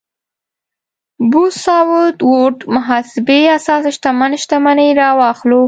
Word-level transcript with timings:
بوث 1.31 1.55
ساوت 1.65 2.17
ووډ 2.29 2.57
محاسبې 2.75 3.39
اساس 3.57 3.83
شتمن 3.95 4.31
شتمني 4.43 4.89
راواخلو. 4.99 5.59